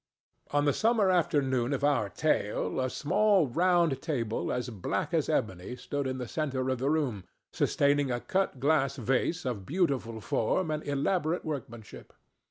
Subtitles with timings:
[0.49, 5.75] On the summer afternoon of our tale a small round table as black as ebony
[5.75, 10.71] stood in the centre of the room, sustaining a cut glass vase of beautiful form
[10.71, 12.13] and elaborate workmanship.